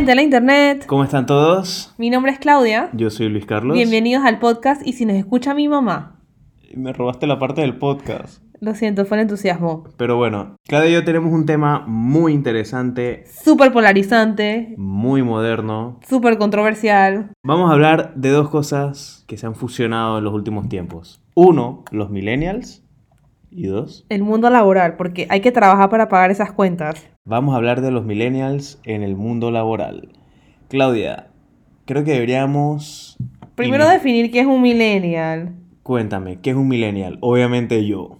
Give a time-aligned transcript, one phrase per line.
[0.00, 0.84] gente de la internet.
[0.86, 1.94] ¿Cómo están todos?
[1.98, 2.88] Mi nombre es Claudia.
[2.94, 3.74] Yo soy Luis Carlos.
[3.76, 6.22] Bienvenidos al podcast y si nos escucha mi mamá.
[6.74, 8.42] Me robaste la parte del podcast.
[8.60, 9.84] Lo siento, fue el entusiasmo.
[9.98, 16.00] Pero bueno, Claudia y yo tenemos un tema muy interesante, Súper polarizante, muy moderno.
[16.08, 17.32] súper controversial.
[17.42, 21.22] Vamos a hablar de dos cosas que se han fusionado en los últimos tiempos.
[21.34, 22.82] Uno, los millennials.
[23.52, 27.04] Y dos, El mundo laboral, porque hay que trabajar para pagar esas cuentas.
[27.30, 30.08] Vamos a hablar de los millennials en el mundo laboral.
[30.68, 31.28] Claudia,
[31.86, 33.16] creo que deberíamos...
[33.54, 35.54] Primero in- definir qué es un millennial.
[35.82, 37.18] Cuéntame, ¿qué es un millennial?
[37.20, 38.18] Obviamente yo.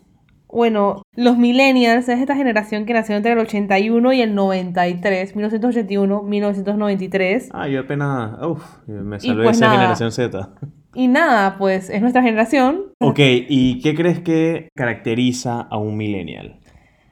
[0.52, 6.22] Bueno, los millennials es esta generación que nació entre el 81 y el 93, 1981,
[6.22, 7.50] 1993.
[7.52, 8.33] Ah, yo apenas...
[8.47, 9.78] Uf, me Y salvé pues esa nada.
[9.78, 10.50] generación Z.
[10.95, 12.83] Y nada, pues es nuestra generación.
[13.00, 16.59] Ok, ¿y qué crees que caracteriza a un millennial?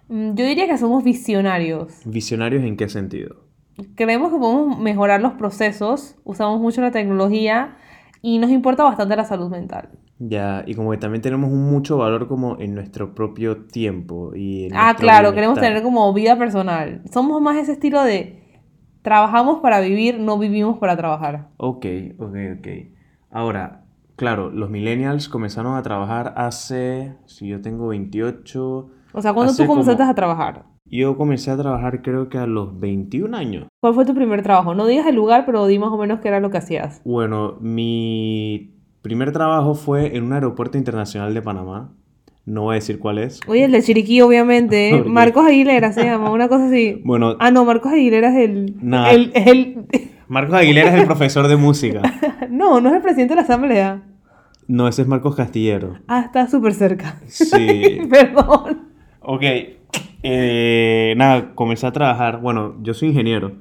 [0.08, 2.00] Mm, Yo diría que somos visionarios.
[2.04, 3.36] ¿Visionarios en qué sentido?
[3.94, 7.76] Creemos que podemos mejorar los procesos, usamos mucho la tecnología
[8.22, 9.90] y nos importa bastante la salud mental.
[10.18, 14.72] Ya, y como que también tenemos mucho valor como en nuestro propio tiempo y en
[14.74, 15.74] Ah, claro, queremos bienestar.
[15.76, 17.02] tener como vida personal.
[17.12, 18.42] Somos más ese estilo de
[19.02, 21.50] trabajamos para vivir, no vivimos para trabajar.
[21.56, 21.86] Ok,
[22.18, 22.68] ok, ok.
[23.30, 23.84] Ahora,
[24.16, 29.62] claro, los millennials comenzaron a trabajar hace, si yo tengo 28, O sea, cuando Hace
[29.62, 30.64] tú comenzaste como- a trabajar?
[30.90, 33.66] yo comencé a trabajar creo que a los 21 años.
[33.80, 34.74] ¿Cuál fue tu primer trabajo?
[34.74, 37.00] No digas el lugar, pero di más o menos qué era lo que hacías.
[37.04, 41.92] Bueno, mi primer trabajo fue en un aeropuerto internacional de Panamá.
[42.46, 43.40] No voy a decir cuál es.
[43.46, 45.02] Oye, el de Chiriquí, obviamente.
[45.06, 47.02] Marcos Aguilera se llama, una cosa así.
[47.04, 48.74] Bueno, Ah, no, Marcos Aguilera es el...
[49.10, 49.84] El, el-
[50.28, 52.00] Marcos Aguilera es el profesor de música.
[52.50, 54.02] no, no es el presidente de la asamblea.
[54.66, 55.94] No, ese es Marcos Castillero.
[56.08, 57.20] Ah, está súper cerca.
[57.26, 58.00] Sí.
[58.10, 58.87] Perdón.
[59.30, 59.42] Ok.
[60.22, 62.40] eh, nada, comencé a trabajar.
[62.40, 63.52] Bueno, yo soy ingeniero.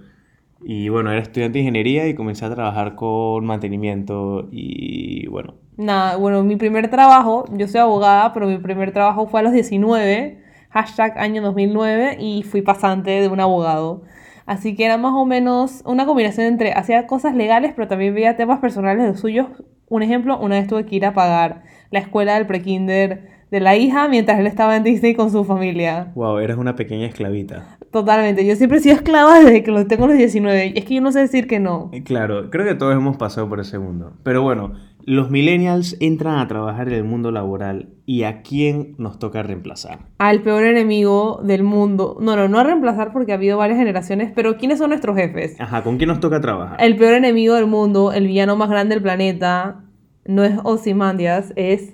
[0.64, 4.48] Y bueno, era estudiante de ingeniería y comencé a trabajar con mantenimiento.
[4.50, 9.42] Y bueno, Nada, bueno, mi primer trabajo, yo soy abogada, pero mi primer trabajo fue
[9.42, 14.04] a los 19, hashtag año 2009, y fui pasante de un abogado.
[14.46, 18.38] Así que era más o menos una combinación entre hacía cosas legales, pero también veía
[18.38, 19.48] temas personales de los suyos.
[19.90, 23.76] Un ejemplo, una vez tuve que ir a pagar la escuela del prekinder de la
[23.78, 26.12] hija mientras él estaba en Disney con su familia.
[26.16, 27.78] wow, eres una pequeña esclavita.
[27.92, 30.74] Totalmente, yo siempre he sido esclava desde que los tengo los 19.
[30.76, 31.90] Y es que yo no sé decir que no.
[31.94, 34.14] Eh, Claro, creo que todos hemos pasado por ese mundo.
[34.24, 34.74] Pero bueno,
[35.06, 37.90] los millennials entran a trabajar en el mundo laboral.
[38.06, 40.00] ¿Y a quién nos toca reemplazar?
[40.18, 42.18] al peor enemigo del mundo.
[42.20, 45.60] No, no, no a reemplazar porque ha habido varias generaciones, pero ¿quiénes son nuestros jefes?
[45.60, 46.78] Ajá, ¿con quién nos toca trabajar?
[46.82, 49.84] El peor enemigo del mundo, el villano más grande del planeta,
[50.26, 51.94] no es Ozymandias, es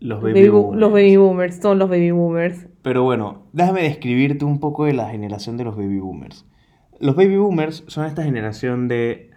[0.00, 0.80] Los baby baby bo- boomers.
[0.80, 2.66] los baby boomers, son los baby boomers.
[2.82, 6.46] Pero bueno, déjame describirte un poco de la generación de los baby boomers.
[7.00, 9.30] Los baby boomers son esta generación de...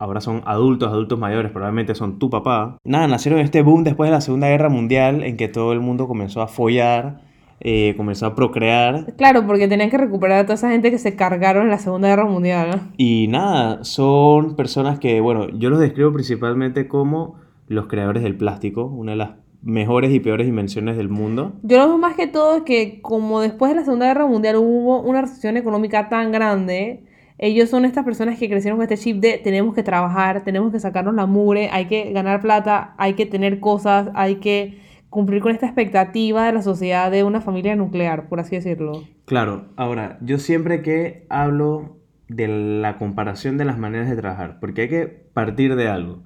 [0.00, 2.78] Ahora son adultos, adultos mayores, probablemente son tu papá.
[2.84, 5.80] Nada, nacieron en este boom después de la Segunda Guerra Mundial en que todo el
[5.80, 7.22] mundo comenzó a follar,
[7.60, 9.12] eh, comenzó a procrear.
[9.16, 12.06] Claro, porque tenían que recuperar a toda esa gente que se cargaron en la Segunda
[12.08, 12.92] Guerra Mundial.
[12.96, 17.34] Y nada, son personas que, bueno, yo los describo principalmente como
[17.66, 19.30] los creadores del plástico, una de las
[19.62, 21.54] mejores y peores invenciones del mundo.
[21.62, 25.02] Yo lo veo más que todo que como después de la Segunda Guerra Mundial hubo
[25.02, 27.04] una recesión económica tan grande,
[27.38, 30.80] ellos son estas personas que crecieron con este chip de tenemos que trabajar, tenemos que
[30.80, 35.52] sacarnos la mugre, hay que ganar plata, hay que tener cosas, hay que cumplir con
[35.52, 39.04] esta expectativa de la sociedad de una familia nuclear, por así decirlo.
[39.24, 41.96] Claro, ahora, yo siempre que hablo
[42.28, 46.24] de la comparación de las maneras de trabajar, porque hay que partir de algo.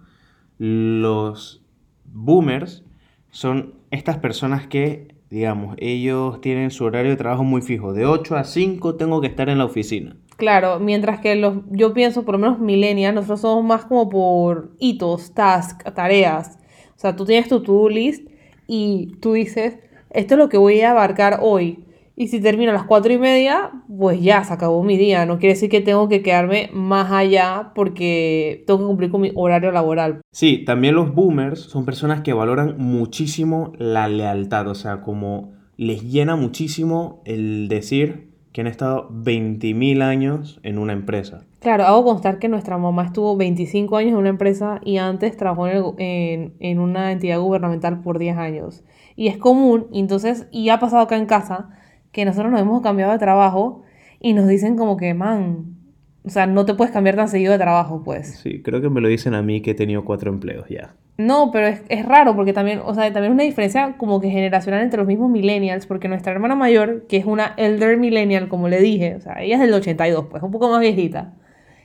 [0.58, 1.64] Los
[2.04, 2.84] boomers
[3.32, 7.92] son estas personas que, digamos, ellos tienen su horario de trabajo muy fijo.
[7.94, 10.16] De 8 a 5 tengo que estar en la oficina.
[10.36, 14.72] Claro, mientras que los, yo pienso, por lo menos millennials, nosotros somos más como por
[14.78, 16.58] hitos, tasks, tareas.
[16.94, 18.28] O sea, tú tienes tu to-do list
[18.66, 19.78] y tú dices,
[20.10, 21.84] esto es lo que voy a abarcar hoy.
[22.16, 25.24] Y si termino a las cuatro y media, pues ya se acabó mi día.
[25.26, 29.32] No quiere decir que tengo que quedarme más allá porque tengo que cumplir con mi
[29.34, 30.20] horario laboral.
[30.32, 36.02] Sí, también los boomers son personas que valoran muchísimo la lealtad, o sea, como les
[36.02, 41.44] llena muchísimo el decir que han estado 20.000 años en una empresa.
[41.60, 45.68] Claro, hago constar que nuestra mamá estuvo 25 años en una empresa y antes trabajó
[45.68, 48.84] en, el en- en una entidad gubernamental por 10 años.
[49.16, 51.70] Y es común, entonces, y ha pasado acá en casa,
[52.12, 53.82] que nosotros nos hemos cambiado de trabajo
[54.20, 55.76] y nos dicen como que, man,
[56.24, 58.38] o sea, no te puedes cambiar tan seguido de trabajo, pues.
[58.42, 60.94] Sí, creo que me lo dicen a mí que he tenido cuatro empleos ya.
[61.18, 64.30] No, pero es, es raro porque también, o sea, también es una diferencia como que
[64.30, 68.68] generacional entre los mismos millennials, porque nuestra hermana mayor, que es una elder millennial, como
[68.68, 71.34] le dije, o sea, ella es del 82, pues, un poco más viejita.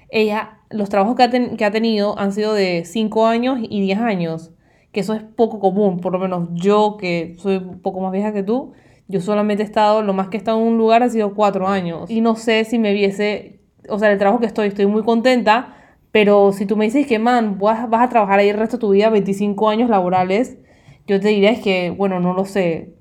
[0.10, 3.82] ella, los trabajos que ha, ten- que ha tenido han sido de 5 años y
[3.82, 4.52] 10 años,
[4.92, 8.34] que eso es poco común, por lo menos yo que soy un poco más vieja
[8.34, 8.74] que tú,
[9.08, 11.68] yo solamente he estado, lo más que he estado en un lugar ha sido 4
[11.68, 12.10] años.
[12.10, 15.76] Y no sé si me viese, o sea, el trabajo que estoy, estoy muy contenta,
[16.12, 18.82] pero si tú me dices que, man, vas, vas a trabajar ahí el resto de
[18.82, 20.58] tu vida, 25 años laborales,
[21.06, 22.96] yo te diría es que, bueno, no lo sé.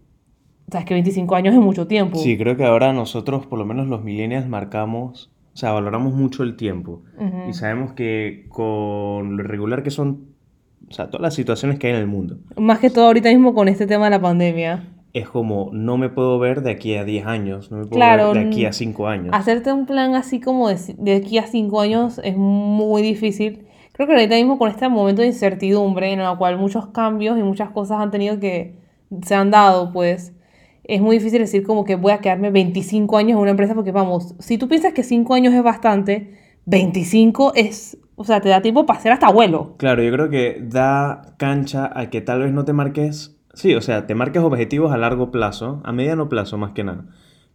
[0.68, 2.18] O sea, es que 25 años es mucho tiempo.
[2.18, 6.42] Sí, creo que ahora nosotros, por lo menos los millennials, marcamos, o sea, valoramos mucho
[6.42, 7.02] el tiempo.
[7.48, 10.26] Y sabemos que con lo irregular que son,
[10.88, 13.54] o sea, todas las situaciones que hay en el mundo, Más que todo ahorita mismo
[13.54, 14.92] con este tema de la pandemia.
[15.18, 18.32] Es como no me puedo ver de aquí a 10 años, no me puedo Claro,
[18.32, 19.30] ver de aquí a 5 años.
[19.32, 23.66] Hacerte un plan así como de, de aquí a 5 años es muy difícil.
[23.92, 27.42] Creo que ahorita mismo con este momento de incertidumbre en el cual muchos cambios y
[27.42, 28.74] muchas cosas han tenido que
[29.22, 30.34] se han dado, pues
[30.84, 33.92] es muy difícil decir como que voy a quedarme 25 años en una empresa porque
[33.92, 36.34] vamos, si tú piensas que 5 años es bastante,
[36.66, 39.74] 25 es, o sea, te da tiempo para ser hasta abuelo.
[39.78, 43.80] Claro, yo creo que da cancha a que tal vez no te marques, sí, o
[43.80, 47.06] sea, te marques objetivos a largo plazo, a mediano plazo más que nada,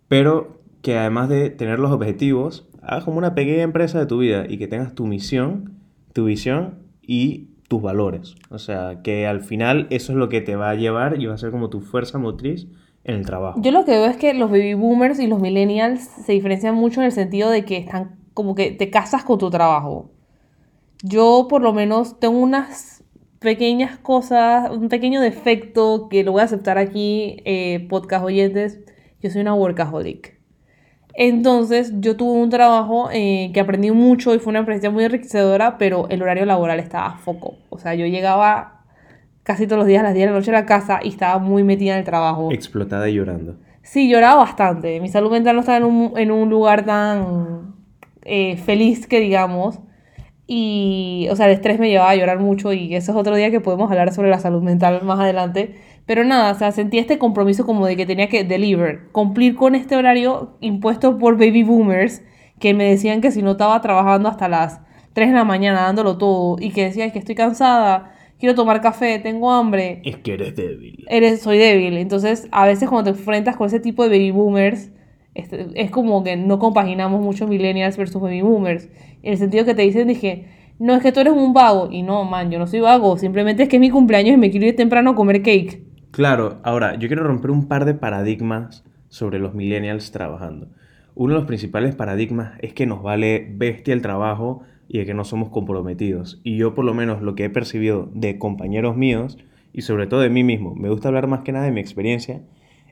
[0.08, 4.46] pero que además de tener los objetivos, hagas como una pequeña empresa de tu vida
[4.50, 5.76] y que tengas tu misión,
[6.12, 8.36] tu visión y tus valores.
[8.50, 11.36] O sea, que al final eso es lo que te va a llevar y va
[11.36, 12.68] a ser como tu fuerza motriz
[13.04, 13.62] en el trabajo.
[13.62, 17.02] Yo lo que veo es que los baby boomers y los millennials se diferencian mucho
[17.02, 20.12] en el sentido de que están como que te casas con tu trabajo.
[21.04, 23.01] Yo por lo menos tengo unas
[23.42, 28.80] pequeñas cosas, un pequeño defecto que lo voy a aceptar aquí, eh, podcast oyentes.
[29.20, 30.40] Yo soy una workaholic.
[31.16, 35.80] Entonces yo tuve un trabajo eh, que aprendí mucho y fue una experiencia muy enriquecedora,
[35.80, 37.56] pero el horario laboral estaba a foco.
[37.70, 38.84] O sea, yo llegaba
[39.42, 41.40] casi todos los días a las 10 de la noche a la casa y estaba
[41.40, 42.52] muy metida en el trabajo.
[42.52, 43.58] Explotada y llorando.
[43.82, 45.00] Sí, lloraba bastante.
[45.02, 47.74] Mi salud mental no estaba en un, en un lugar tan
[48.22, 49.80] eh, feliz que digamos.
[50.54, 53.52] Y, o sea, el estrés me llevaba a llorar mucho y eso es otro día
[53.52, 55.76] que podemos hablar sobre la salud mental más adelante.
[56.06, 59.76] Pero nada, o sea, sentí este compromiso como de que tenía que deliver, cumplir con
[59.76, 62.22] este horario impuesto por baby boomers
[62.60, 64.82] que me decían que si no estaba trabajando hasta las
[65.14, 68.82] 3 de la mañana dándolo todo y que decía "Ay, que estoy cansada, quiero tomar
[68.82, 71.06] café, tengo hambre Es que eres débil.
[71.08, 71.96] eres, soy débil.
[71.96, 74.92] Entonces, a veces cuando te enfrentas con ese tipo de baby boomers,
[75.34, 78.90] este, es como que no compaginamos mucho millennials versus baby boomers.
[79.24, 80.48] En el sentido que te dicen, dije,
[80.80, 81.90] no es que tú eres un vago.
[81.92, 83.18] Y no, man, yo no soy vago.
[83.18, 85.84] Simplemente es que es mi cumpleaños y me quiero ir temprano a comer cake.
[86.12, 90.68] Claro, ahora yo quiero romper un par de paradigmas sobre los millennials trabajando.
[91.16, 95.14] Uno de los principales paradigmas es que nos vale bestia el trabajo y de que
[95.14, 96.42] no somos comprometidos.
[96.44, 99.38] Y yo por lo menos lo que he percibido de compañeros míos
[99.74, 102.42] y sobre todo de mí mismo, me gusta hablar más que nada de mi experiencia,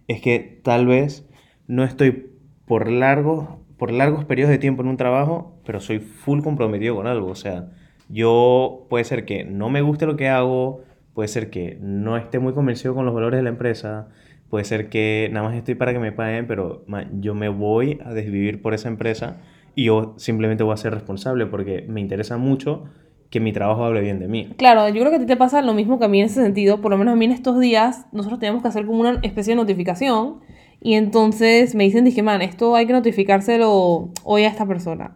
[0.07, 1.28] es que tal vez
[1.69, 2.31] no estoy
[2.65, 7.05] por largos, por largos periodos de tiempo en un trabajo, pero soy full comprometido con
[7.05, 7.27] algo.
[7.29, 7.69] O sea,
[8.09, 10.81] yo puede ser que no me guste lo que hago,
[11.13, 14.07] puede ser que no esté muy convencido con los valores de la empresa,
[14.49, 16.83] puede ser que nada más estoy para que me paguen, pero
[17.19, 19.37] yo me voy a desvivir por esa empresa
[19.75, 22.85] y yo simplemente voy a ser responsable porque me interesa mucho
[23.29, 24.55] que mi trabajo hable bien de mí.
[24.57, 26.41] Claro, yo creo que a ti te pasa lo mismo que a mí en ese
[26.41, 26.81] sentido.
[26.81, 29.51] Por lo menos a mí en estos días, nosotros tenemos que hacer como una especie
[29.51, 30.39] de notificación.
[30.81, 35.15] Y entonces me dicen, dije, man, esto hay que notificárselo hoy a esta persona.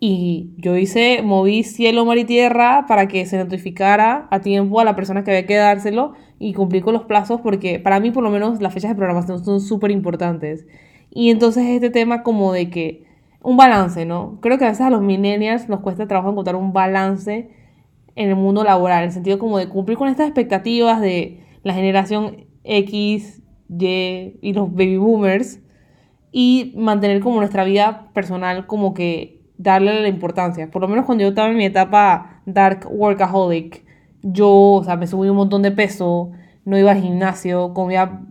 [0.00, 4.84] Y yo hice, moví cielo, mar y tierra para que se notificara a tiempo a
[4.84, 8.24] la persona que había que dárselo y cumplir con los plazos porque para mí por
[8.24, 10.66] lo menos las fechas de programación son súper importantes.
[11.10, 13.04] Y entonces este tema como de que
[13.42, 14.38] un balance, ¿no?
[14.40, 17.50] Creo que a veces a los millennials nos cuesta trabajo encontrar un balance
[18.16, 21.74] en el mundo laboral, en el sentido como de cumplir con estas expectativas de la
[21.74, 23.41] generación X,
[23.78, 25.60] Y y los baby boomers
[26.32, 30.70] y mantener como nuestra vida personal como que darle la importancia.
[30.70, 33.84] Por lo menos cuando yo estaba en mi etapa dark workaholic,
[34.22, 36.30] yo, o sea, me subí un montón de peso,
[36.64, 38.22] no iba al gimnasio, comía,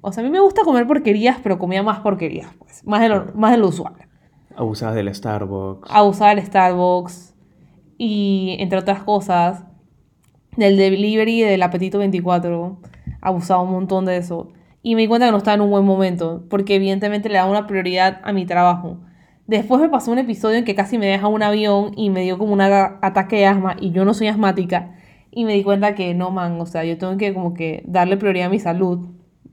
[0.00, 3.08] o sea, a mí me gusta comer porquerías, pero comía más porquerías, pues, más de
[3.08, 3.94] lo, más de lo usual.
[4.56, 5.90] Abusabas del Starbucks.
[5.90, 7.34] Abusaba del Starbucks
[7.96, 9.64] y entre otras cosas,
[10.56, 12.78] del delivery y del apetito 24,
[13.20, 14.52] abusaba un montón de eso.
[14.82, 17.50] Y me di cuenta que no estaba en un buen momento, porque evidentemente le daba
[17.50, 18.98] una prioridad a mi trabajo.
[19.46, 22.36] Después me pasó un episodio en que casi me deja un avión y me dio
[22.38, 24.94] como un ataque de asma y yo no soy asmática.
[25.30, 28.16] Y me di cuenta que no, man, o sea, yo tengo que como que darle
[28.16, 29.08] prioridad a mi salud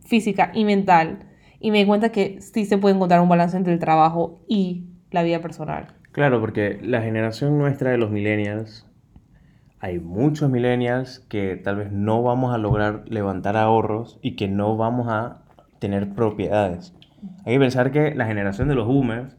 [0.05, 1.19] física y mental.
[1.59, 4.85] Y me di cuenta que sí se puede encontrar un balance entre el trabajo y
[5.11, 5.87] la vida personal.
[6.11, 8.85] Claro, porque la generación nuestra de los millennials,
[9.85, 14.75] hay muchos millennials que tal vez no vamos a lograr levantar ahorros y que no
[14.77, 15.43] vamos a
[15.77, 16.95] tener propiedades.
[17.45, 19.37] Hay que pensar que la generación de los boomers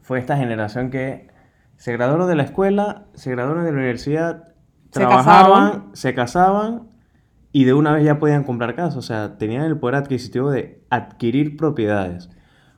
[0.00, 1.28] fue esta generación que
[1.74, 4.54] Se graduaron de la escuela, se graduaron de la universidad,
[4.90, 5.96] Se trabajaban, casaron.
[5.96, 6.88] se casaban
[7.50, 8.96] y de una vez ya podían comprar casa.
[8.96, 12.30] O sea, tenían el poder adquisitivo de adquirir propiedades.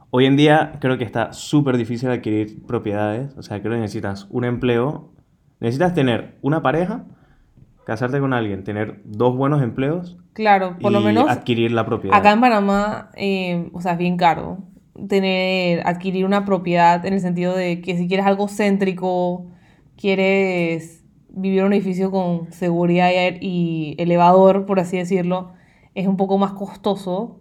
[0.08, 3.36] Hoy en día creo que está súper difícil adquirir propiedades.
[3.36, 5.12] O sea, creo que necesitas un empleo.
[5.62, 7.04] Necesitas tener una pareja,
[7.86, 12.16] casarte con alguien, tener dos buenos empleos Claro, por y lo menos adquirir la propiedad.
[12.16, 14.58] acá en Panamá, eh, o sea, es bien caro
[15.08, 19.46] tener, adquirir una propiedad en el sentido de que si quieres algo céntrico,
[19.96, 25.52] quieres vivir en un edificio con seguridad y, elevador, por así decirlo,
[25.94, 27.38] es un poco más costoso.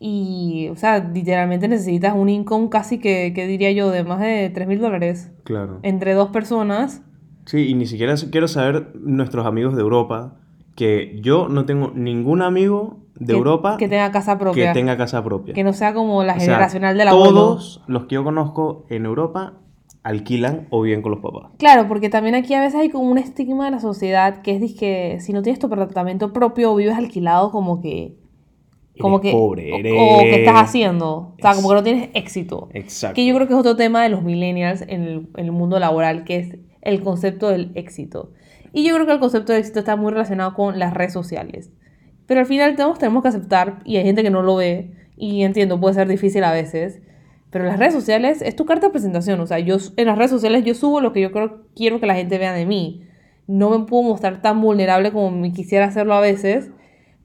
[0.00, 4.50] Y, o sea, literalmente necesitas un income casi que, que diría yo, de más de
[4.50, 5.78] 3 mil dólares Claro.
[5.82, 7.02] entre dos personas.
[7.46, 10.34] Sí, y ni siquiera quiero saber nuestros amigos de Europa,
[10.76, 14.72] que yo no tengo ningún amigo de que- Europa que tenga casa que propia.
[14.72, 15.52] tenga casa propia.
[15.54, 17.30] Que no sea como la O sea, generacional del abuelo.
[17.32, 19.54] Todos los que yo conozco en Europa
[20.02, 21.50] alquilan o viven con los papás.
[21.58, 24.74] Claro, porque también aquí a veces hay como un estigma de la sociedad que es
[24.74, 28.16] que si no tienes tu apartamento propio o vives alquilado, como que...
[29.00, 29.38] Como Eres que...
[29.38, 31.10] pobre, o- eres- O, que estás haciendo.
[31.16, 32.68] O sea, como que no tienes éxito.
[32.74, 33.14] Exacto.
[33.14, 35.78] Que yo creo que es otro tema de los millennials en el, en el mundo
[35.78, 38.32] laboral, que es el concepto del éxito.
[38.72, 41.70] Y yo creo que el concepto de éxito está muy relacionado con las redes sociales.
[42.26, 45.42] Pero al final todos tenemos que aceptar, y hay gente que no lo ve, y
[45.42, 47.00] entiendo, puede ser difícil a veces,
[47.52, 49.38] pero las redes sociales es tu carta de presentación.
[49.40, 52.06] O sea, yo en las redes sociales yo subo lo que yo creo, quiero que
[52.06, 53.06] la gente vea de mí.
[53.46, 56.70] No me puedo mostrar tan vulnerable como me quisiera hacerlo a veces,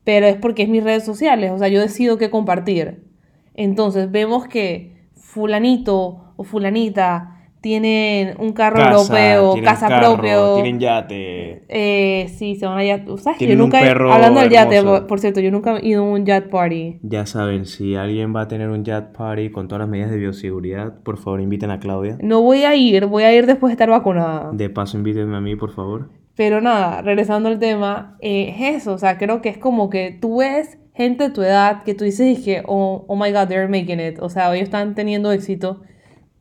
[0.04, 1.52] pero es porque es mis redes sociales.
[1.52, 3.06] O sea, yo decido qué compartir.
[3.54, 7.37] Entonces vemos que fulanito o fulanita
[7.68, 10.54] tienen un carro europeo, tienen casa carro, propio.
[10.56, 11.64] Tienen yate.
[11.68, 13.18] Eh, sí, se van a yate.
[13.18, 13.40] ¿Sabes?
[13.40, 16.04] Yo un nunca, he- perro hablando del yate, por, por cierto, yo nunca he ido
[16.04, 17.00] a un yacht party.
[17.04, 20.18] Ya saben, si alguien va a tener un yacht party con todas las medidas de
[20.18, 22.18] bioseguridad, por favor inviten a Claudia.
[22.22, 24.52] No voy a ir, voy a ir después de estar vacunada.
[24.54, 26.10] De paso invítenme a mí, por favor.
[26.36, 30.16] Pero nada, regresando al tema, eh, es eso, o sea, creo que es como que
[30.22, 33.68] tú ves gente de tu edad que tú dices que, oh, oh my god, they're
[33.68, 35.82] making it, o sea, ellos están teniendo éxito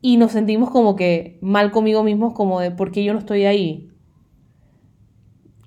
[0.01, 3.45] y nos sentimos como que mal conmigo mismos, como de, ¿por qué yo no estoy
[3.45, 3.89] ahí?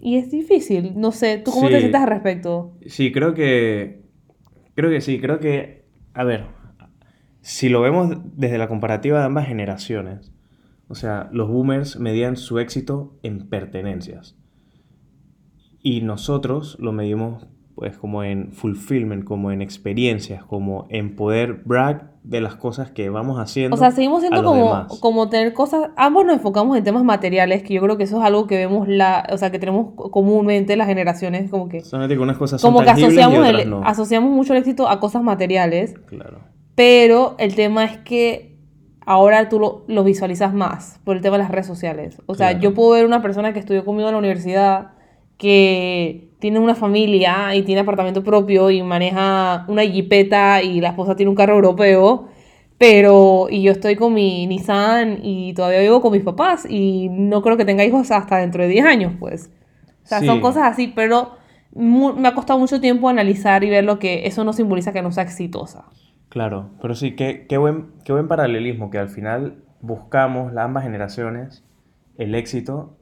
[0.00, 2.76] Y es difícil, no sé, ¿tú cómo te sientes al respecto?
[2.86, 4.02] Sí, creo que.
[4.74, 5.84] Creo que sí, creo que.
[6.14, 6.46] A ver,
[7.42, 10.32] si lo vemos desde la comparativa de ambas generaciones,
[10.88, 14.36] o sea, los boomers medían su éxito en pertenencias.
[15.82, 17.46] Y nosotros lo medimos,
[17.80, 23.08] pues, como en fulfillment, como en experiencias, como en poder brag de las cosas que
[23.08, 23.74] vamos haciendo.
[23.74, 24.98] O sea, seguimos siendo como, demás.
[25.00, 28.22] como tener cosas, ambos nos enfocamos en temas materiales, que yo creo que eso es
[28.24, 31.80] algo que vemos, la, o sea, que tenemos comúnmente las generaciones, como que...
[31.80, 33.82] Solamente que unas cosas son Como que tangibles y asociamos, otras el- no.
[33.82, 36.40] asociamos mucho el éxito a cosas materiales, Claro.
[36.74, 38.58] pero el tema es que
[39.06, 42.20] ahora tú lo, lo visualizas más por el tema de las redes sociales.
[42.26, 42.62] O sea, Claro.
[42.62, 44.90] yo puedo ver una persona que estudió conmigo en la universidad
[45.40, 51.16] que tiene una familia y tiene apartamento propio y maneja una jipeta y la esposa
[51.16, 52.28] tiene un carro europeo,
[52.76, 57.40] pero y yo estoy con mi Nissan y todavía vivo con mis papás y no
[57.40, 59.50] creo que tenga hijos hasta dentro de 10 años, pues.
[60.04, 61.36] O sea, son cosas así, pero
[61.74, 65.12] me ha costado mucho tiempo analizar y ver lo que eso no simboliza que no
[65.12, 65.84] sea exitosa.
[66.28, 70.84] Claro, pero sí, qué, qué buen, qué buen paralelismo, que al final buscamos, las ambas
[70.84, 71.64] generaciones,
[72.18, 72.99] el éxito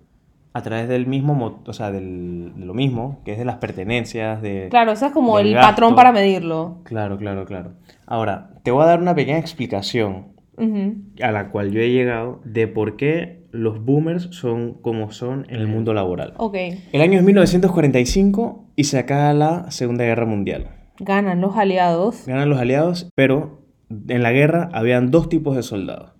[0.59, 3.57] a través del mismo, mo- o sea, del, de lo mismo, que es de las
[3.57, 4.69] pertenencias, de...
[4.71, 5.69] Claro, eso es como el gasto.
[5.71, 6.79] patrón para medirlo.
[6.85, 7.73] Claro, claro, claro.
[8.07, 10.29] Ahora, te voy a dar una pequeña explicación
[11.23, 15.57] a la cual yo he llegado de por qué los boomers son como son en
[15.57, 16.35] el mundo laboral.
[16.37, 16.57] Ok.
[16.93, 20.69] El año es 1945 y se acaba la Segunda Guerra Mundial.
[20.99, 22.27] Ganan los aliados.
[22.27, 23.63] Ganan los aliados, pero
[24.09, 26.11] en la guerra habían dos tipos de soldados.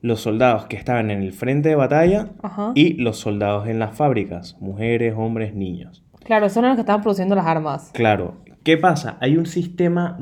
[0.00, 2.72] Los soldados que estaban en el frente de batalla Ajá.
[2.74, 6.04] y los soldados en las fábricas, mujeres, hombres, niños.
[6.24, 7.90] Claro, esos eran los que estaban produciendo las armas.
[7.94, 9.16] Claro, ¿qué pasa?
[9.20, 10.16] Hay un sistema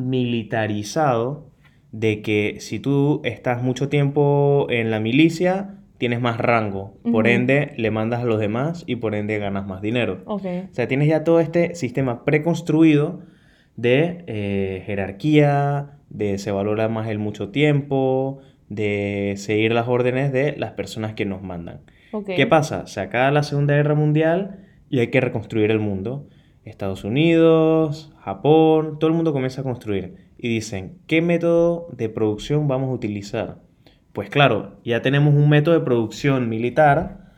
[0.56, 1.50] militarizado
[1.92, 6.98] de que si tú estás mucho tiempo en la milicia, tienes más rango.
[7.02, 7.34] Por Ujú.
[7.34, 10.22] ende, le mandas a los demás y por ende ganas más dinero.
[10.26, 10.44] Ok.
[10.70, 13.20] O sea, tienes ya todo este sistema preconstruido
[13.76, 20.56] de eh, jerarquía, de se valora más el mucho tiempo, de seguir las órdenes de
[20.56, 21.80] las personas que nos mandan.
[22.24, 22.86] ¿Qué pasa?
[22.86, 26.28] Se acaba la Segunda Guerra Mundial y hay que reconstruir el mundo.
[26.64, 30.16] Estados Unidos, Japón, todo el mundo comienza a construir.
[30.38, 33.58] Y dicen, ¿qué método de producción vamos a utilizar?
[34.12, 37.32] Pues claro, ya tenemos un método de producción militar,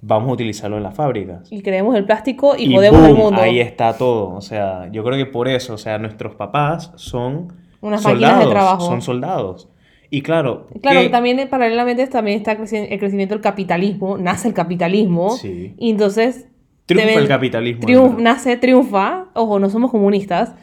[0.00, 1.50] vamos a utilizarlo en las fábricas.
[1.50, 3.40] Y creemos el plástico y, Y jodemos el boom, mundo.
[3.40, 4.34] Ahí está todo.
[4.34, 8.44] O sea, yo creo que por eso, o sea, nuestros papás son Unas máquinas de
[8.44, 8.86] soldados, trabajo.
[8.86, 9.68] son soldados.
[10.10, 14.54] Y claro, Claro, que- también eh, paralelamente también está el crecimiento del capitalismo, nace el
[14.54, 15.74] capitalismo, Sí.
[15.78, 16.48] y entonces...
[16.86, 17.82] triunfa ven- el capitalismo.
[17.82, 20.54] triunf- nace, triunfa, ojo, no somos comunistas,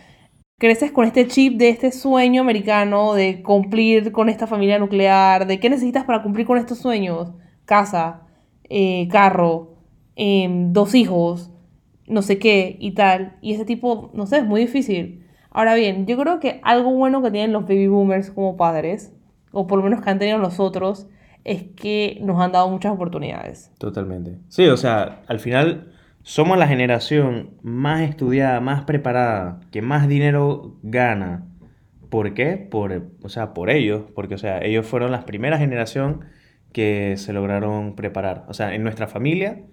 [0.58, 5.60] creces con este chip de este sueño americano de cumplir con esta familia nuclear, de
[5.60, 7.34] qué necesitas para cumplir con estos sueños,
[7.66, 8.22] casa,
[8.70, 9.76] eh, carro,
[10.16, 11.52] em, dos hijos,
[12.08, 15.24] no sé qué y tal, y ese tipo, no sé, es muy difícil.
[15.52, 19.12] Ahora bien, yo creo que algo bueno que tienen los baby boomers como padres,
[19.56, 21.08] o por lo menos que han tenido nosotros,
[21.46, 23.72] es que nos han dado muchas oportunidades.
[23.78, 24.38] Totalmente.
[24.50, 25.94] Sí, o sea, al final
[26.24, 31.46] somos la generación más estudiada, más preparada, que más dinero gana.
[32.10, 32.58] ¿Por qué?
[32.58, 36.26] Por, o sea, por ellos, porque, o sea, ellos fueron la primera generación
[36.74, 38.44] que se lograron preparar.
[38.50, 39.64] O sea, en nuestra familia,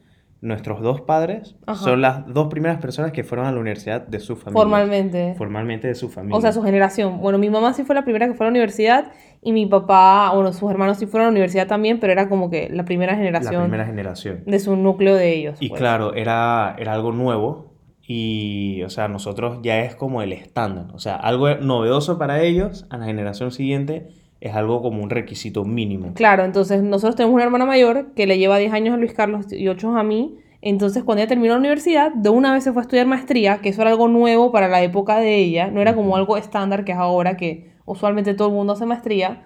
[0.42, 1.82] nuestros dos padres Ajá.
[1.82, 4.60] son las dos primeras personas que fueron a la universidad de su familia.
[4.60, 5.34] Formalmente.
[5.38, 6.36] Formalmente de su familia.
[6.36, 7.20] O sea, su generación.
[7.20, 10.32] Bueno, mi mamá sí fue la primera que fue a la universidad y mi papá,
[10.34, 13.12] bueno, sus hermanos sí fueron a la universidad también, pero era como que la primera
[13.12, 14.42] la generación primera generación.
[14.44, 15.56] de su núcleo de ellos.
[15.60, 15.78] Y pues.
[15.78, 17.72] claro, era, era algo nuevo
[18.04, 20.86] y, o sea, nosotros ya es como el estándar.
[20.92, 24.08] O sea, algo novedoso para ellos, a la generación siguiente,
[24.42, 26.14] es algo como un requisito mínimo.
[26.14, 29.52] Claro, entonces nosotros tenemos una hermana mayor que le lleva 10 años a Luis Carlos
[29.52, 30.36] y 8 a mí.
[30.60, 33.68] Entonces, cuando ella terminó la universidad, de una vez se fue a estudiar maestría, que
[33.68, 36.92] eso era algo nuevo para la época de ella, no era como algo estándar que
[36.92, 39.44] es ahora, que usualmente todo el mundo hace maestría.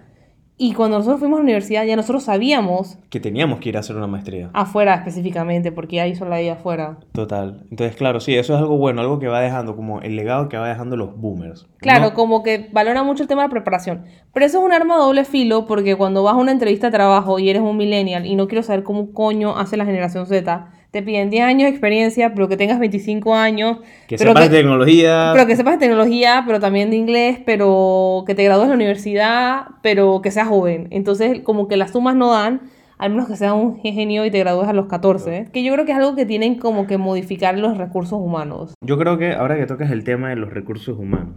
[0.59, 3.81] Y cuando nosotros fuimos a la universidad, ya nosotros sabíamos, Que teníamos que ir a
[3.81, 4.49] hacer una maestría.
[4.53, 6.97] afuera específicamente, porque hizo la de afuera.
[7.11, 7.63] Total.
[7.69, 10.57] Entonces, claro, sí, eso es algo bueno, algo que va dejando, como el legado que
[10.57, 11.67] va dejando los boomers.
[11.77, 14.05] Claro, No- como que valora mucho el tema de la preparación.
[14.33, 16.91] Pero eso es un arma de doble filo porque cuando vas a una entrevista de
[16.93, 20.71] trabajo y eres un millennial y no quiero saber cómo coño hace la generación Z,
[20.91, 23.79] te piden 10 años de experiencia, pero que tengas 25 años.
[24.07, 25.31] Que pero sepas de tecnología.
[25.33, 28.75] pero que sepas de tecnología, pero también de inglés, pero que te gradúes de la
[28.75, 30.87] universidad, pero que seas joven.
[30.91, 32.61] Entonces, como que las sumas no dan,
[32.97, 35.49] al menos que seas un genio y te gradúes a los 14.
[35.51, 38.73] Que yo creo que es algo que tienen como que modificar los recursos humanos.
[38.81, 41.35] Yo creo que ahora que tocas el tema de los recursos humanos,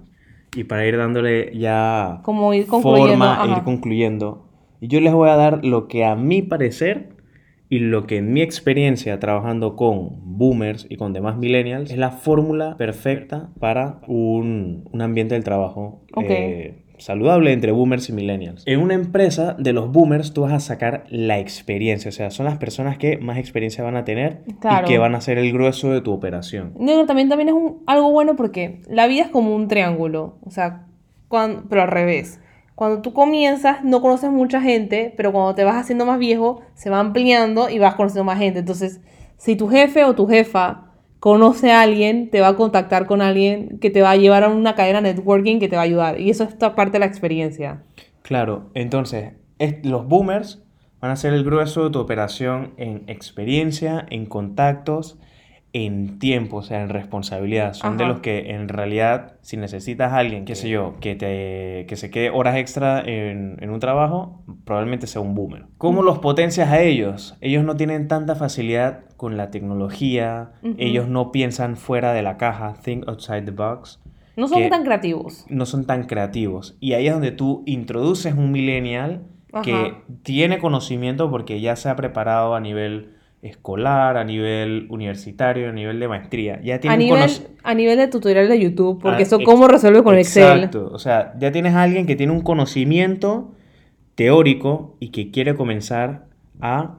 [0.57, 3.09] y para ir dándole ya Como ir concluyendo.
[3.09, 4.47] forma e ir concluyendo,
[4.81, 7.11] yo les voy a dar lo que a mi parecer
[7.71, 12.11] y lo que en mi experiencia trabajando con boomers y con demás millennials es la
[12.11, 18.63] fórmula perfecta para un, un ambiente del trabajo eh, saludable entre boomers y millennials.
[18.67, 22.45] En una empresa de los boomers tú vas a sacar la experiencia, o sea, son
[22.45, 24.87] las personas que más experiencia van a tener Claro.
[24.87, 26.75] y que van a ser el grueso de tu operación.
[26.79, 30.51] No, también, también es un- algo bueno porque la vida es como un triángulo, o
[30.51, 30.87] sea,
[31.69, 32.41] pero al revés.
[32.81, 36.88] Cuando tú comienzas no conoces mucha gente, pero cuando te vas haciendo más viejo se
[36.88, 38.61] va ampliando y vas conociendo más gente.
[38.61, 39.03] Entonces,
[39.37, 40.87] si tu jefe o tu jefa
[41.19, 44.49] conoce a alguien, te va a contactar con alguien que te va a llevar a
[44.49, 46.19] una cadena networking que te va a ayudar.
[46.19, 47.83] Y eso es parte de la experiencia.
[48.23, 50.62] Claro, entonces es- los boomers
[51.03, 55.19] van a ser el grueso de tu operación en experiencia, en contactos,
[55.73, 57.75] en tiempo, o sea, en responsabilidad.
[57.75, 61.87] Son de los que en realidad, si necesitas a alguien, qué sé yo, que, te,
[61.87, 65.67] que se quede horas extra en, en un trabajo, probablemente sea un boomer.
[65.79, 67.37] ¿Cómo los potencias a ellos?
[67.41, 72.75] Ellos no tienen tanta facilidad con la tecnología, ellos no piensan fuera de la caja,
[72.83, 74.01] think outside the box
[74.37, 75.45] No son tan creativos.
[75.49, 76.77] no son tan creativos.
[76.81, 79.23] Y ahí es donde tú introduces un millennial
[79.63, 85.72] que tiene conocimiento porque ya se ha preparado a nivel escolar, a nivel universitario, a
[85.72, 86.61] nivel de maestría.
[86.62, 87.31] Ya tiene A nivel,
[87.62, 90.59] a nivel de tutorial de YouTube, porque Ah, eso cómo resuelve con Excel.
[90.59, 90.90] Exacto.
[90.92, 93.53] O sea, ya tienes a alguien que tiene un conocimiento
[94.14, 96.26] teórico y que quiere comenzar
[96.61, 96.96] a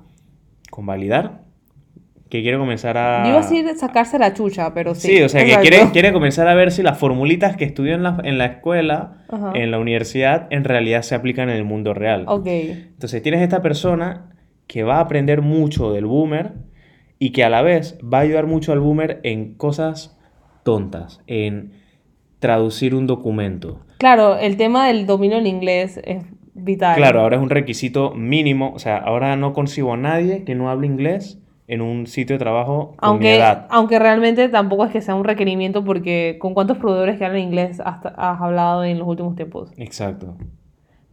[0.72, 1.42] convalidar.
[2.30, 3.24] Que quiere comenzar a...
[3.24, 5.10] Yo iba a decir sacarse la chucha, pero sí.
[5.10, 8.04] Sí, o sea, que quiere, quiere comenzar a ver si las formulitas que estudió en
[8.04, 9.52] la, en la escuela, Ajá.
[9.54, 12.24] en la universidad, en realidad se aplican en el mundo real.
[12.28, 12.48] Ok.
[12.48, 14.31] Entonces tienes esta persona
[14.72, 16.54] que va a aprender mucho del boomer
[17.20, 20.18] y que a la vez va a ayudar mucho al boomer en cosas
[20.64, 21.74] tontas, en
[22.40, 23.82] traducir un documento.
[23.98, 26.96] Claro, el tema del dominio del inglés es vital.
[26.96, 30.70] Claro, ahora es un requisito mínimo, o sea, ahora no consigo a nadie que no
[30.70, 33.68] hable inglés en un sitio de trabajo con mi Aunque, edad.
[33.72, 37.82] aunque realmente tampoco es que sea un requerimiento porque con cuántos proveedores que hablan inglés
[37.84, 39.74] has, has hablado en los últimos tiempos.
[39.76, 40.38] Exacto.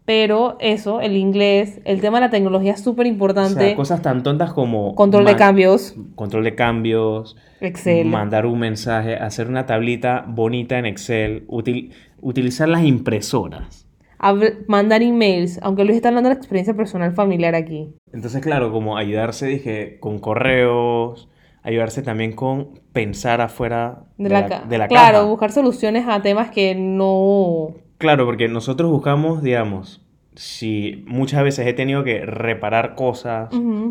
[0.08, 3.60] Pero eso, el inglés, el tema de la tecnología es súper O importante.
[3.60, 4.94] sea, cosas tan tontas como...
[4.94, 8.06] Control de cambios, Control de cambios, Excel.
[8.06, 11.90] mandar un mensaje, hacer una tablita bonita en Excel, util-
[12.22, 13.86] utilizar las impresoras.
[14.18, 17.90] habl- mandar emails, aunque Luis está hablando de la experiencia personal familiar aquí.
[18.10, 21.28] Entonces, claro, como ayudarse, dije, con correos,
[21.62, 25.28] ayudarse también con pensar afuera De la, de la claro, caja.
[25.28, 27.74] buscar soluciones a temas que no...
[27.98, 33.50] Claro, porque nosotros buscamos, digamos, si muchas veces he tenido que reparar cosas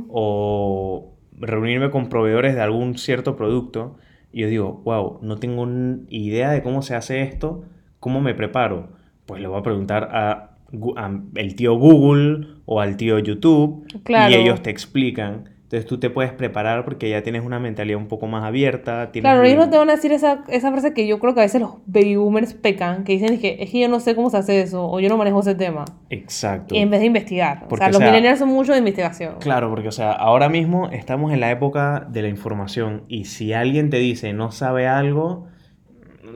[0.09, 3.97] o reunirme con proveedores de algún cierto producto
[4.31, 5.67] y yo digo, wow, no tengo
[6.09, 7.63] idea de cómo se hace esto,
[7.99, 8.89] ¿cómo me preparo?
[9.25, 10.57] Pues le voy a preguntar a,
[10.95, 14.31] a el tío Google o al tío YouTube Claro.
[14.31, 15.49] y ellos te explican.
[15.67, 19.09] Entonces tú te puedes preparar porque ya tienes una mentalidad un poco más abierta.
[19.11, 21.41] Claro, el- ellos no te van a decir esa, esa frase que yo creo que
[21.41, 24.15] a veces los baby boomers pecan, que dicen es que, es que yo no sé
[24.15, 26.73] cómo se hace eso, o yo no manejo ese tema, Exacto.
[26.73, 27.65] y en vez de investigar.
[27.67, 29.35] Porque, o sea, o los sea, millennials son mucho de investigación.
[29.39, 33.51] Claro, porque o sea, ahora mismo estamos en la época de la información y si
[33.51, 35.47] alguien te dice no sabe algo,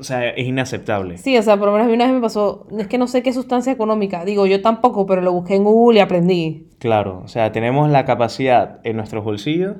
[0.02, 1.20] o sea, es inaceptable.
[1.20, 3.06] Sí, o sea, por lo menos a mí una vez me pasó, es que no
[3.06, 6.68] sé qué sustancia económica, digo, yo tampoco, pero lo busqué en Google y aprendí.
[6.80, 9.78] Claro, o sea, tenemos la capacidad en nuestros bolsillos,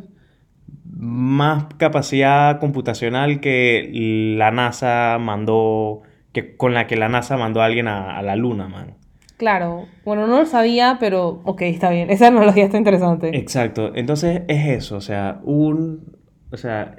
[0.86, 3.90] más capacidad computacional que
[4.38, 6.04] la NASA mandó,
[6.34, 8.98] que con la que la NASA mandó a alguien a, a la luna, man.
[9.38, 13.36] Claro, bueno, no lo sabía, pero ok, está bien, esa analogía está interesante.
[13.36, 16.16] Exacto, entonces es eso, o sea, un,
[16.52, 16.98] o sea,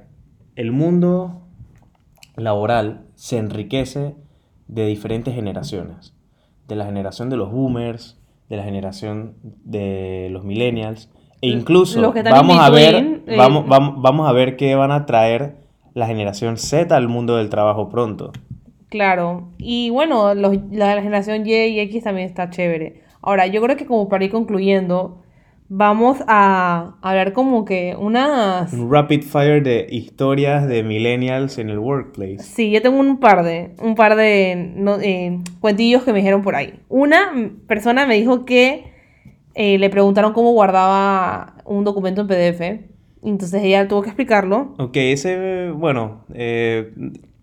[0.56, 1.41] el mundo
[2.36, 4.14] laboral se enriquece
[4.68, 6.14] de diferentes generaciones,
[6.68, 8.18] de la generación de los boomers,
[8.48, 14.28] de la generación de los millennials, e incluso vamos a ver, eh, vamos, vamos, vamos
[14.28, 15.56] a ver qué van a traer
[15.94, 18.32] la generación Z al mundo del trabajo pronto.
[18.88, 23.02] Claro, y bueno, los, la, la generación Y y X también está chévere.
[23.22, 25.21] Ahora, yo creo que como para ir concluyendo,
[25.74, 28.72] vamos a hablar como que unas...
[28.74, 32.40] Un rapid fire de historias de millennials en el workplace.
[32.40, 36.42] Sí, yo tengo un par de, un par de no, eh, cuentillos que me dijeron
[36.42, 36.80] por ahí.
[36.90, 37.32] Una
[37.66, 38.92] persona me dijo que
[39.54, 42.60] eh, le preguntaron cómo guardaba un documento en PDF.
[43.22, 44.74] Entonces ella tuvo que explicarlo.
[44.78, 46.92] Ok, ese, bueno, eh,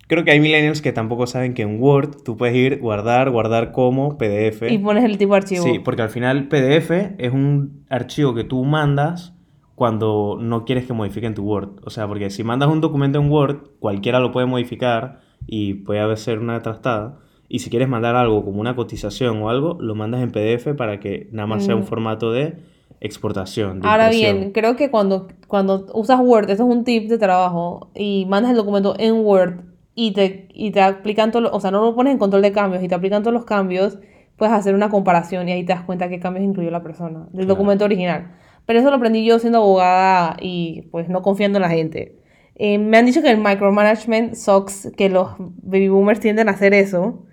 [0.09, 3.71] creo que hay millennials que tampoco saben que en Word tú puedes ir, guardar, guardar
[3.71, 4.63] como PDF.
[4.69, 5.63] Y pones el tipo de archivo.
[5.63, 9.33] Sí, porque al final PDF es un archivo que tú mandas
[9.75, 11.79] cuando no quieres que modifiquen tu Word.
[11.85, 16.17] O sea, porque si mandas un documento en Word, cualquiera lo puede modificar y puede
[16.17, 17.19] ser una trastada.
[17.47, 20.99] Y si quieres mandar algo como una cotización o algo, lo mandas en PDF para
[20.99, 21.85] que nada más sea un Mm.
[21.85, 22.57] formato de
[22.99, 23.79] exportación.
[23.79, 24.37] de Ahora impresión.
[24.39, 28.51] bien, creo que cuando, cuando usas Word, esto es un tip de trabajo, y mandas
[28.51, 29.68] el documento en Word
[30.07, 32.51] y te, y te aplican todos, los- o sea, no lo pones en control de
[32.51, 33.99] cambios y te aplican todos los cambios,
[34.37, 37.31] puedes hacer una comparación y ahí te das cuenta qué cambios incluyó la persona del
[37.31, 37.47] Claro.
[37.47, 38.31] documento original.
[38.65, 42.15] Pero eso lo aprendí yo siendo abogada y pues no confiando en la gente.
[42.55, 46.73] Eh, me han dicho que el micromanagement sucks, que los baby boomers tienden a hacer
[46.73, 47.25] eso,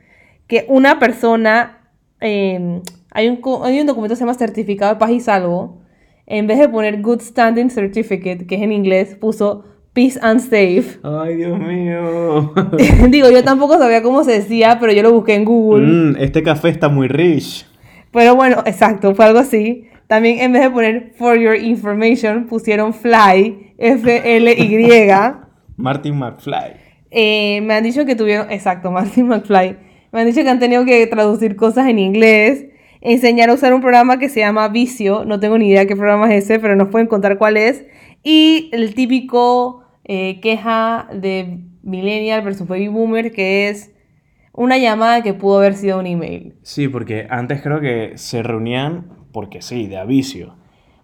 [0.49, 2.81] que una persona, eh,
[3.13, 5.83] hay, un, hay un documento que se llama certificado de paz y salvo,
[6.27, 9.65] en vez de poner Good Standing Certificate, que es en inglés, puso
[9.97, 10.99] Peace and Safe.
[11.03, 12.53] Ay, Dios mío.
[13.09, 15.87] Digo, yo tampoco sabía cómo se decía, pero yo lo busqué en Google.
[15.87, 17.67] Mm, este café está muy rich.
[18.13, 19.89] Pero bueno, exacto, fue algo así.
[20.07, 25.11] También en vez de poner For Your Information, pusieron Fly, F-L-Y.
[25.79, 26.75] Martin McFly.
[27.11, 29.77] Eh, me han dicho que tuvieron, exacto, Martin McFly.
[30.13, 32.67] Me han dicho que han tenido que traducir cosas en inglés,
[33.01, 35.25] enseñar a usar un programa que se llama Vicio.
[35.25, 37.87] No tengo ni idea qué programa es ese, pero nos pueden contar cuál es.
[38.23, 43.93] Y el típico eh, queja de Millennial versus Baby Boomer, que es
[44.53, 46.55] una llamada que pudo haber sido un email.
[46.63, 50.55] Sí, porque antes creo que se reunían porque sí, de avicio.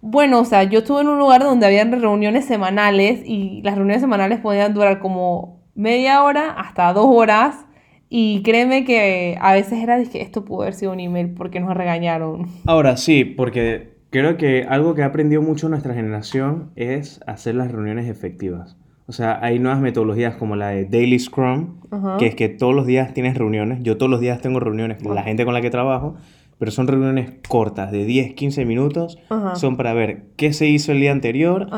[0.01, 4.01] Bueno, o sea, yo estuve en un lugar donde habían reuniones semanales y las reuniones
[4.01, 7.67] semanales podían durar como media hora hasta dos horas.
[8.09, 11.61] Y créeme que a veces era de que esto pudo haber sido un email porque
[11.61, 12.47] nos regañaron.
[12.67, 17.71] Ahora sí, porque creo que algo que ha aprendido mucho nuestra generación es hacer las
[17.71, 18.77] reuniones efectivas.
[19.07, 22.17] O sea, hay nuevas metodologías como la de Daily Scrum, Ajá.
[22.19, 23.81] que es que todos los días tienes reuniones.
[23.83, 26.15] Yo todos los días tengo reuniones con la gente con la que trabajo,
[26.59, 29.19] pero son reuniones cortas, de 10, 15 minutos.
[29.29, 29.57] Ajá.
[29.57, 31.69] Son para ver qué se hizo el día anterior,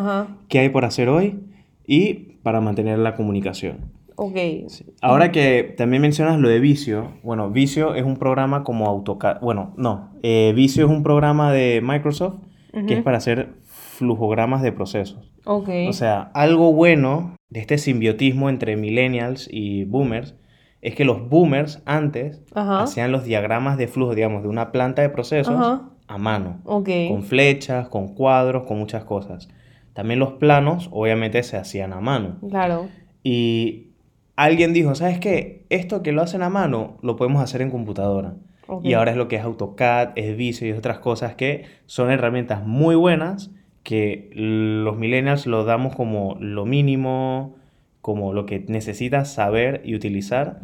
[0.49, 1.41] qué hay por hacer hoy
[1.87, 3.93] y para mantener la comunicación.
[4.17, 4.37] ok.
[5.01, 9.73] Ahora que también mencionas lo de Vicio, bueno, Vicio es un programa como AutoCAD, bueno,
[9.77, 12.37] no, eh, Vicio es un programa de Microsoft
[12.87, 15.34] que es para hacer flujogramas de procesos.
[15.45, 15.69] Ok.
[15.89, 20.35] O sea, algo bueno de este simbiotismo entre millennials y boomers
[20.81, 22.83] es que los boomers antes Ajá.
[22.83, 25.89] hacían los diagramas de flujo, digamos, de una planta de procesos Ajá.
[26.09, 26.89] a mano, ok.
[27.09, 29.49] con flechas, con cuadros, con muchas cosas.
[29.95, 32.37] También los planos, obviamente, se hacían a mano.
[32.51, 32.89] Claro.
[33.23, 33.93] Y
[34.37, 35.65] alguien dijo, ¿sabes qué?
[35.71, 38.35] Esto que lo hacen a mano lo podemos hacer en computadora.
[38.67, 38.85] Ok.
[38.85, 42.67] Y ahora es lo que es AutoCAD, es Visio y otras cosas que son herramientas
[42.67, 43.53] muy buenas
[43.85, 47.55] que los millennials lo damos como lo mínimo,
[48.01, 50.63] como lo que necesitas saber y utilizar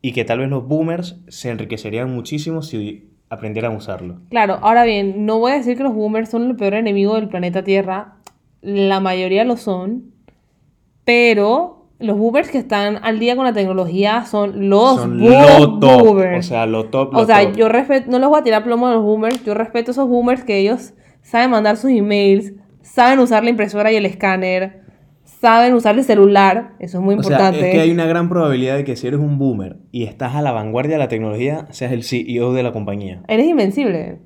[0.00, 4.16] y que tal vez los boomers se enriquecerían muchísimo si aprendieran a usarlo.
[4.30, 7.28] Claro, ahora bien, no voy a decir que los boomers son el peor enemigo del
[7.28, 8.16] planeta Tierra.
[8.62, 10.12] La mayoría lo son.
[11.04, 16.02] Pero los boomers que están al día con la tecnología son los Son lo top.
[16.04, 16.46] boomers.
[16.46, 17.56] O sea, lo top, lo O sea, top.
[17.56, 20.08] yo respeto, no los voy a tirar plomo a los boomers, yo respeto a esos
[20.08, 22.52] boomers que ellos saben mandar sus emails,
[22.82, 24.82] saben usar la impresora y el escáner,
[25.24, 27.66] saben usar el celular, eso es muy O sea, importante.
[27.68, 30.42] es que hay una gran probabilidad de que si eres un boomer y estás a
[30.42, 33.22] la vanguardia de la tecnología, seas el CEO de la compañía.
[33.28, 34.18] Eres invencible.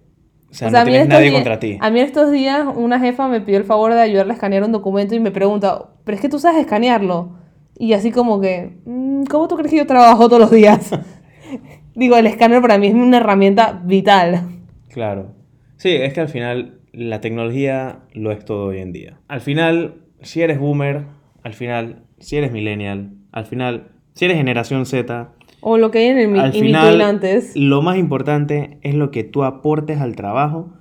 [0.51, 1.79] O sea, O no a mí en tienes nadie días- contra ti.
[1.81, 4.73] A mí estos días una jefa me pidió el favor de ayudarle a escanear un
[4.73, 7.37] documento y me pregunta, pero es que tú sabes escanearlo.
[7.79, 10.90] Y así como que, "Mm, ¿cómo tú crees que yo trabajo todos los días?
[11.95, 14.42] Digo, el escáner para mí es una herramienta vital.
[14.88, 15.35] Claro.
[15.77, 19.18] Sí, es que al final la tecnología lo es todo hoy en día.
[19.28, 21.04] Al final, si eres boomer,
[21.42, 26.06] al final, si eres millennial, al final, si eres generación Z, O lo que hay
[26.06, 27.52] en el mi- al final antes.
[27.54, 30.72] lo más importante es lo que tú aportes al trabajo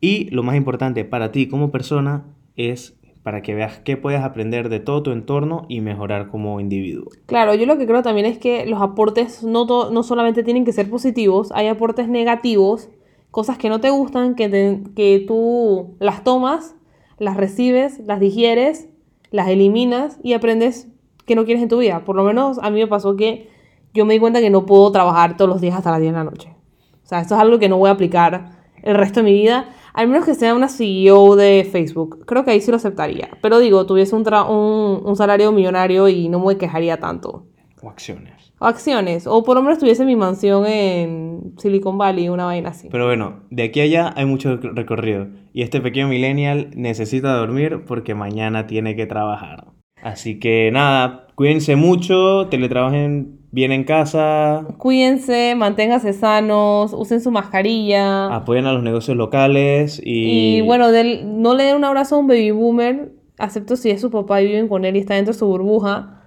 [0.00, 2.24] y lo más importante para ti como persona
[2.56, 7.06] es para que veas qué puedes aprender de todo tu entorno y mejorar como individuo.
[7.24, 10.72] Claro, yo lo que creo también es que los aportes no, no solamente tienen que
[10.72, 12.90] ser positivos, hay aportes negativos,
[13.34, 16.76] cosas que no te gustan, que, te- que tú las tomas,
[17.18, 18.88] las recibes, las digieres,
[19.32, 20.86] las eliminas y aprendes
[21.26, 22.04] que no quieres en tu vida.
[22.04, 23.48] Por lo menos a mí me pasó que
[23.92, 26.18] yo me di cuenta que no puedo trabajar todos los días hasta las 10 de
[26.18, 26.54] la noche.
[27.02, 29.68] O sea, esto es algo que no voy a aplicar el resto de mi vida,
[29.94, 32.24] al menos que sea una CEO de Facebook.
[32.26, 33.30] Creo que ahí sí lo aceptaría.
[33.42, 37.46] Pero digo, tuviese un, tra- un, un salario millonario y no me quejaría tanto.
[37.84, 38.52] O acciones.
[38.58, 39.26] O acciones.
[39.26, 42.88] O por lo menos tuviese mi mansión en Silicon Valley, una vaina así.
[42.90, 45.26] Pero bueno, de aquí a allá hay mucho recorrido.
[45.52, 49.66] Y este pequeño millennial necesita dormir porque mañana tiene que trabajar.
[50.02, 58.34] Así que nada, cuídense mucho, teletrabajen bien en casa, Cuídense, manténganse sanos, usen su mascarilla.
[58.34, 60.56] apoyen a los negocios locales y...
[60.56, 64.00] Y bueno, del- no le den un abrazo a un baby boomer, excepto si es
[64.00, 66.20] su papá y viven con él y está dentro de su burbuja.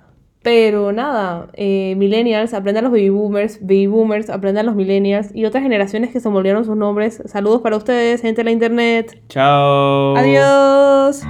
[0.43, 5.63] Pero nada, eh, millennials, aprendan los baby boomers, baby boomers, aprendan los millennials y otras
[5.63, 7.21] generaciones que se me olvidaron sus nombres.
[7.25, 9.21] Saludos para ustedes, gente de la internet.
[9.27, 10.15] Chao.
[10.15, 11.23] Adiós.